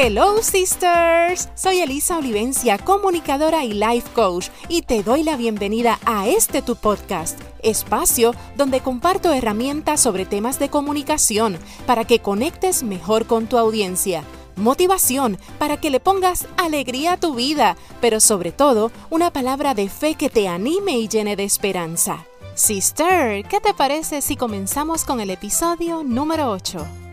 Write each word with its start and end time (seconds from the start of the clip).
Hello 0.00 0.40
sisters, 0.44 1.48
soy 1.56 1.80
Elisa 1.80 2.18
Olivencia, 2.18 2.78
comunicadora 2.78 3.64
y 3.64 3.72
life 3.72 4.08
coach, 4.14 4.46
y 4.68 4.82
te 4.82 5.02
doy 5.02 5.24
la 5.24 5.36
bienvenida 5.36 5.98
a 6.06 6.28
este 6.28 6.62
tu 6.62 6.76
podcast, 6.76 7.36
espacio 7.64 8.32
donde 8.56 8.78
comparto 8.78 9.32
herramientas 9.32 10.00
sobre 10.00 10.24
temas 10.24 10.60
de 10.60 10.68
comunicación 10.68 11.58
para 11.84 12.04
que 12.04 12.20
conectes 12.20 12.84
mejor 12.84 13.26
con 13.26 13.48
tu 13.48 13.58
audiencia 13.58 14.22
motivación 14.54 15.36
para 15.58 15.78
que 15.78 15.90
le 15.90 15.98
pongas 15.98 16.46
alegría 16.56 17.14
a 17.14 17.16
tu 17.16 17.34
vida, 17.34 17.76
pero 18.00 18.20
sobre 18.20 18.52
todo 18.52 18.92
una 19.10 19.32
palabra 19.32 19.74
de 19.74 19.88
fe 19.88 20.14
que 20.14 20.30
te 20.30 20.46
anime 20.46 20.92
y 20.92 21.08
llene 21.08 21.34
de 21.34 21.42
esperanza. 21.42 22.24
Sister, 22.54 23.44
¿qué 23.48 23.58
te 23.60 23.74
parece 23.74 24.22
si 24.22 24.36
comenzamos 24.36 25.04
con 25.04 25.18
el 25.18 25.30
episodio 25.30 26.04
número 26.04 26.52
8? 26.52 27.07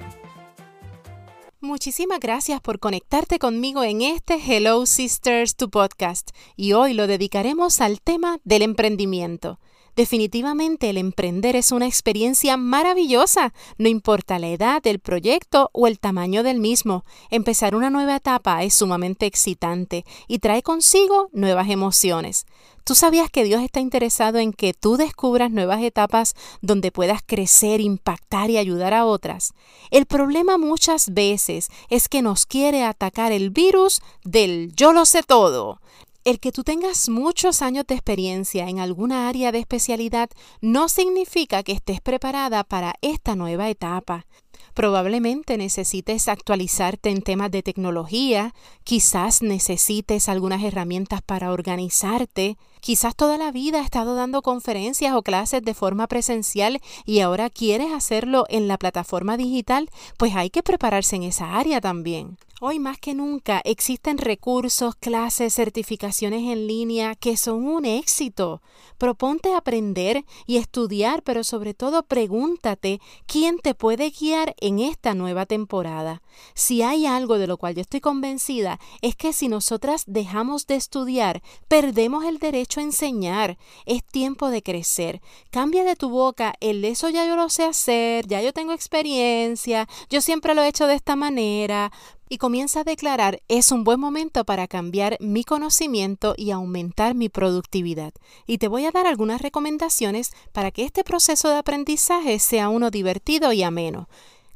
Muchísimas 1.65 2.19
gracias 2.19 2.61
por 2.61 2.77
conectarte 2.77 3.39
conmigo 3.39 3.83
en 3.83 4.03
este 4.03 4.35
Hello 4.35 4.85
Sisters, 4.85 5.55
tu 5.55 5.71
podcast, 5.71 6.29
y 6.55 6.73
hoy 6.73 6.93
lo 6.93 7.07
dedicaremos 7.07 7.81
al 7.81 8.01
tema 8.01 8.37
del 8.43 8.61
emprendimiento. 8.61 9.59
Definitivamente 9.95 10.89
el 10.89 10.97
emprender 10.97 11.55
es 11.55 11.71
una 11.71 11.87
experiencia 11.87 12.57
maravillosa, 12.57 13.53
no 13.77 13.87
importa 13.87 14.39
la 14.39 14.47
edad 14.47 14.81
del 14.81 14.99
proyecto 14.99 15.69
o 15.71 15.87
el 15.87 15.99
tamaño 15.99 16.43
del 16.43 16.59
mismo. 16.59 17.05
Empezar 17.29 17.75
una 17.75 17.89
nueva 17.89 18.17
etapa 18.17 18.61
es 18.63 18.73
sumamente 18.73 19.25
excitante 19.25 20.03
y 20.27 20.39
trae 20.39 20.63
consigo 20.63 21.29
nuevas 21.31 21.69
emociones. 21.69 22.45
¿Tú 22.83 22.93
sabías 22.93 23.31
que 23.31 23.45
Dios 23.45 23.63
está 23.63 23.79
interesado 23.79 24.37
en 24.37 24.51
que 24.51 24.73
tú 24.73 24.97
descubras 24.97 25.49
nuevas 25.49 25.81
etapas 25.81 26.35
donde 26.61 26.91
puedas 26.91 27.21
crecer, 27.25 27.79
impactar 27.79 28.49
y 28.49 28.57
ayudar 28.57 28.93
a 28.93 29.05
otras? 29.05 29.53
El 29.91 30.05
problema 30.05 30.57
muchas 30.57 31.13
veces 31.13 31.69
es 31.89 32.09
que 32.09 32.21
nos 32.21 32.45
quiere 32.45 32.83
atacar 32.83 33.31
el 33.31 33.49
virus 33.49 34.01
del 34.23 34.73
yo 34.75 34.91
lo 34.91 35.05
sé 35.05 35.23
todo. 35.23 35.79
El 36.25 36.39
que 36.39 36.51
tú 36.51 36.63
tengas 36.63 37.07
muchos 37.07 37.61
años 37.61 37.85
de 37.85 37.93
experiencia 37.93 38.67
en 38.67 38.79
alguna 38.79 39.29
área 39.29 39.51
de 39.51 39.59
especialidad 39.59 40.31
no 40.59 40.89
significa 40.89 41.61
que 41.61 41.73
estés 41.73 42.01
preparada 42.01 42.63
para 42.63 42.95
esta 43.01 43.35
nueva 43.35 43.69
etapa. 43.69 44.25
Probablemente 44.73 45.57
necesites 45.57 46.27
actualizarte 46.27 47.09
en 47.09 47.21
temas 47.21 47.51
de 47.51 47.63
tecnología, 47.63 48.53
quizás 48.83 49.41
necesites 49.41 50.29
algunas 50.29 50.63
herramientas 50.63 51.21
para 51.21 51.51
organizarte, 51.51 52.57
quizás 52.81 53.15
toda 53.15 53.37
la 53.37 53.51
vida 53.51 53.79
has 53.79 53.85
estado 53.85 54.15
dando 54.15 54.41
conferencias 54.41 55.13
o 55.15 55.23
clases 55.23 55.61
de 55.63 55.73
forma 55.73 56.07
presencial 56.07 56.81
y 57.05 57.19
ahora 57.19 57.49
quieres 57.49 57.91
hacerlo 57.93 58.45
en 58.49 58.67
la 58.67 58.77
plataforma 58.77 59.37
digital, 59.37 59.89
pues 60.17 60.35
hay 60.35 60.49
que 60.49 60.63
prepararse 60.63 61.15
en 61.15 61.23
esa 61.23 61.57
área 61.57 61.81
también. 61.81 62.37
Hoy 62.61 62.79
más 62.79 62.97
que 62.97 63.13
nunca 63.13 63.61
existen 63.65 64.17
recursos, 64.17 64.95
clases, 64.95 65.53
certificaciones 65.53 66.49
en 66.49 66.67
línea 66.67 67.13
que 67.13 67.35
son 67.35 67.67
un 67.67 67.83
éxito. 67.83 68.61
Proponte 68.97 69.53
aprender 69.53 70.23
y 70.47 70.55
estudiar, 70.55 71.21
pero 71.21 71.43
sobre 71.43 71.73
todo 71.73 72.03
pregúntate 72.03 73.01
quién 73.25 73.59
te 73.59 73.75
puede 73.75 74.09
guiar 74.09 74.54
en 74.59 74.79
esta 74.79 75.13
nueva 75.13 75.45
temporada. 75.45 76.21
Si 76.53 76.81
hay 76.81 77.05
algo 77.05 77.37
de 77.37 77.47
lo 77.47 77.57
cual 77.57 77.75
yo 77.75 77.81
estoy 77.81 78.01
convencida 78.01 78.79
es 79.01 79.15
que 79.15 79.33
si 79.33 79.47
nosotras 79.47 80.03
dejamos 80.07 80.67
de 80.67 80.75
estudiar, 80.75 81.41
perdemos 81.67 82.25
el 82.25 82.39
derecho 82.39 82.79
a 82.79 82.83
enseñar. 82.83 83.57
Es 83.85 84.03
tiempo 84.03 84.49
de 84.49 84.63
crecer. 84.63 85.21
Cambia 85.51 85.83
de 85.83 85.95
tu 85.95 86.09
boca 86.09 86.53
el 86.59 86.83
eso 86.85 87.09
ya 87.09 87.25
yo 87.25 87.35
lo 87.35 87.49
sé 87.49 87.63
hacer, 87.63 88.27
ya 88.27 88.41
yo 88.41 88.53
tengo 88.53 88.73
experiencia, 88.73 89.87
yo 90.09 90.21
siempre 90.21 90.55
lo 90.55 90.61
he 90.61 90.67
hecho 90.67 90.87
de 90.87 90.95
esta 90.95 91.15
manera 91.15 91.91
y 92.29 92.37
comienza 92.37 92.81
a 92.81 92.83
declarar 92.83 93.41
es 93.47 93.71
un 93.71 93.83
buen 93.83 93.99
momento 93.99 94.45
para 94.45 94.67
cambiar 94.67 95.17
mi 95.19 95.43
conocimiento 95.43 96.33
y 96.37 96.51
aumentar 96.51 97.15
mi 97.15 97.29
productividad. 97.29 98.13
Y 98.47 98.57
te 98.57 98.67
voy 98.67 98.85
a 98.85 98.91
dar 98.91 99.07
algunas 99.07 99.41
recomendaciones 99.41 100.33
para 100.51 100.71
que 100.71 100.83
este 100.83 101.03
proceso 101.03 101.49
de 101.49 101.57
aprendizaje 101.57 102.39
sea 102.39 102.69
uno 102.69 102.89
divertido 102.89 103.53
y 103.53 103.63
ameno. 103.63 104.07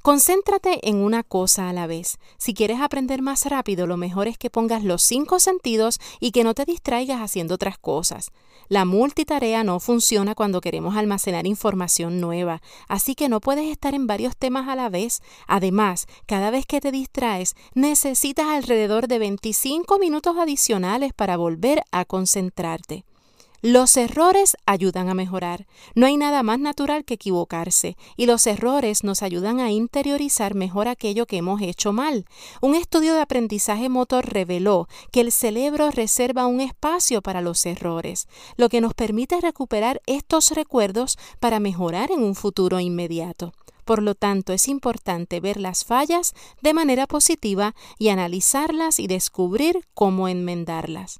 Concéntrate 0.01 0.87
en 0.87 0.95
una 0.95 1.23
cosa 1.23 1.69
a 1.69 1.73
la 1.73 1.85
vez. 1.85 2.19
Si 2.37 2.53
quieres 2.53 2.79
aprender 2.79 3.21
más 3.21 3.45
rápido, 3.45 3.85
lo 3.85 3.97
mejor 3.97 4.29
es 4.29 4.37
que 4.37 4.49
pongas 4.49 4.83
los 4.83 5.03
cinco 5.03 5.39
sentidos 5.39 5.99
y 6.21 6.31
que 6.31 6.45
no 6.45 6.53
te 6.53 6.63
distraigas 6.63 7.19
haciendo 7.19 7.55
otras 7.55 7.77
cosas. 7.77 8.31
La 8.69 8.85
multitarea 8.85 9.63
no 9.65 9.81
funciona 9.81 10.35
cuando 10.35 10.61
queremos 10.61 10.95
almacenar 10.95 11.45
información 11.47 12.21
nueva, 12.21 12.61
así 12.87 13.13
que 13.13 13.27
no 13.27 13.41
puedes 13.41 13.69
estar 13.69 13.93
en 13.93 14.07
varios 14.07 14.37
temas 14.37 14.69
a 14.69 14.75
la 14.75 14.87
vez. 14.87 15.21
Además, 15.47 16.05
cada 16.25 16.49
vez 16.49 16.65
que 16.65 16.79
te 16.79 16.91
distraes, 16.91 17.55
necesitas 17.73 18.47
alrededor 18.47 19.09
de 19.09 19.19
25 19.19 19.99
minutos 19.99 20.37
adicionales 20.37 21.11
para 21.13 21.35
volver 21.35 21.81
a 21.91 22.05
concentrarte. 22.05 23.03
Los 23.61 23.97
errores 23.97 24.55
ayudan 24.65 25.09
a 25.09 25.13
mejorar. 25.13 25.67
No 25.93 26.05
hay 26.05 26.15
nada 26.15 26.43
más 26.43 26.59
natural 26.59 27.03
que 27.03 27.15
equivocarse 27.15 27.97
y 28.15 28.25
los 28.25 28.47
errores 28.47 29.03
nos 29.03 29.21
ayudan 29.21 29.59
a 29.59 29.69
interiorizar 29.69 30.55
mejor 30.55 30.87
aquello 30.87 31.25
que 31.25 31.37
hemos 31.37 31.61
hecho 31.61 31.91
mal. 31.91 32.25
Un 32.61 32.75
estudio 32.75 33.13
de 33.13 33.21
aprendizaje 33.21 33.89
motor 33.89 34.25
reveló 34.25 34.87
que 35.11 35.19
el 35.19 35.33
cerebro 35.33 35.91
reserva 35.91 36.47
un 36.47 36.61
espacio 36.61 37.21
para 37.21 37.41
los 37.41 37.65
errores, 37.65 38.29
lo 38.55 38.69
que 38.69 38.79
nos 38.79 38.93
permite 38.93 39.41
recuperar 39.41 40.01
estos 40.05 40.51
recuerdos 40.51 41.17
para 41.41 41.59
mejorar 41.59 42.11
en 42.11 42.23
un 42.23 42.35
futuro 42.35 42.79
inmediato. 42.79 43.51
Por 43.83 44.01
lo 44.01 44.15
tanto, 44.15 44.53
es 44.53 44.69
importante 44.69 45.41
ver 45.41 45.59
las 45.59 45.83
fallas 45.83 46.33
de 46.61 46.73
manera 46.73 47.07
positiva 47.07 47.75
y 47.97 48.07
analizarlas 48.07 48.99
y 48.99 49.07
descubrir 49.07 49.83
cómo 49.93 50.29
enmendarlas. 50.29 51.19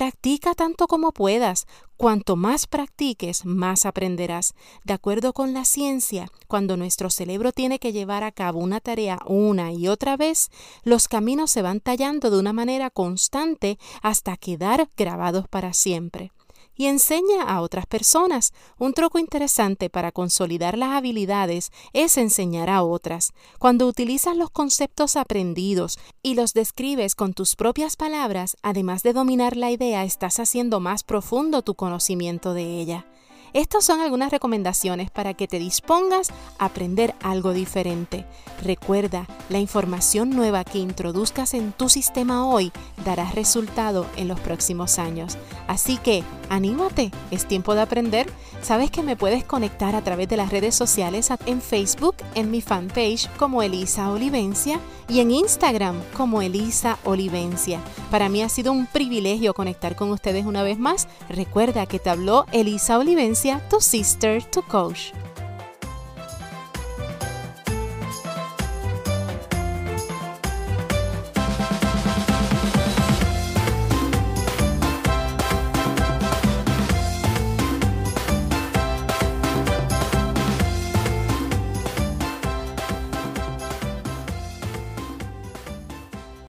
Practica 0.00 0.54
tanto 0.54 0.86
como 0.86 1.12
puedas. 1.12 1.66
Cuanto 1.98 2.34
más 2.34 2.66
practiques, 2.66 3.44
más 3.44 3.84
aprenderás. 3.84 4.54
De 4.82 4.94
acuerdo 4.94 5.34
con 5.34 5.52
la 5.52 5.66
ciencia, 5.66 6.28
cuando 6.48 6.78
nuestro 6.78 7.10
cerebro 7.10 7.52
tiene 7.52 7.78
que 7.78 7.92
llevar 7.92 8.24
a 8.24 8.32
cabo 8.32 8.60
una 8.60 8.80
tarea 8.80 9.18
una 9.26 9.74
y 9.74 9.88
otra 9.88 10.16
vez, 10.16 10.48
los 10.84 11.06
caminos 11.06 11.50
se 11.50 11.60
van 11.60 11.80
tallando 11.80 12.30
de 12.30 12.38
una 12.38 12.54
manera 12.54 12.88
constante 12.88 13.78
hasta 14.00 14.38
quedar 14.38 14.88
grabados 14.96 15.46
para 15.48 15.74
siempre 15.74 16.32
y 16.80 16.86
enseña 16.86 17.42
a 17.42 17.60
otras 17.60 17.84
personas. 17.84 18.54
Un 18.78 18.94
truco 18.94 19.18
interesante 19.18 19.90
para 19.90 20.12
consolidar 20.12 20.78
las 20.78 20.96
habilidades 20.96 21.72
es 21.92 22.16
enseñar 22.16 22.70
a 22.70 22.82
otras. 22.82 23.34
Cuando 23.58 23.86
utilizas 23.86 24.34
los 24.34 24.48
conceptos 24.48 25.16
aprendidos 25.16 25.98
y 26.22 26.36
los 26.36 26.54
describes 26.54 27.14
con 27.14 27.34
tus 27.34 27.54
propias 27.54 27.96
palabras, 27.96 28.56
además 28.62 29.02
de 29.02 29.12
dominar 29.12 29.58
la 29.58 29.70
idea, 29.70 30.04
estás 30.04 30.40
haciendo 30.40 30.80
más 30.80 31.04
profundo 31.04 31.60
tu 31.60 31.74
conocimiento 31.74 32.54
de 32.54 32.80
ella. 32.80 33.09
Estas 33.52 33.84
son 33.84 34.00
algunas 34.00 34.30
recomendaciones 34.30 35.10
para 35.10 35.34
que 35.34 35.48
te 35.48 35.58
dispongas 35.58 36.30
a 36.58 36.66
aprender 36.66 37.14
algo 37.22 37.52
diferente. 37.52 38.24
Recuerda, 38.62 39.26
la 39.48 39.58
información 39.58 40.30
nueva 40.30 40.64
que 40.64 40.78
introduzcas 40.78 41.54
en 41.54 41.72
tu 41.72 41.88
sistema 41.88 42.46
hoy 42.46 42.72
dará 43.04 43.30
resultado 43.32 44.06
en 44.16 44.28
los 44.28 44.38
próximos 44.38 44.98
años. 44.98 45.36
Así 45.66 45.96
que, 45.96 46.22
anímate, 46.48 47.10
es 47.30 47.46
tiempo 47.46 47.74
de 47.74 47.82
aprender. 47.82 48.30
Sabes 48.62 48.90
que 48.90 49.02
me 49.02 49.16
puedes 49.16 49.44
conectar 49.44 49.96
a 49.96 50.02
través 50.02 50.28
de 50.28 50.36
las 50.36 50.50
redes 50.50 50.74
sociales 50.74 51.30
en 51.46 51.60
Facebook, 51.60 52.16
en 52.34 52.50
mi 52.50 52.60
fanpage 52.60 53.28
como 53.36 53.62
Elisa 53.62 54.10
Olivencia 54.10 54.80
y 55.08 55.20
en 55.20 55.30
Instagram 55.30 56.00
como 56.16 56.42
Elisa 56.42 56.98
Olivencia. 57.04 57.80
Para 58.10 58.28
mí 58.28 58.42
ha 58.42 58.48
sido 58.48 58.72
un 58.72 58.86
privilegio 58.86 59.54
conectar 59.54 59.96
con 59.96 60.10
ustedes 60.10 60.46
una 60.46 60.62
vez 60.62 60.78
más. 60.78 61.08
Recuerda 61.28 61.86
que 61.86 61.98
te 61.98 62.10
habló 62.10 62.46
Elisa 62.52 62.98
Olivencia, 62.98 63.60
tu 63.68 63.80
sister, 63.80 64.42
tu 64.44 64.62
coach. 64.62 65.12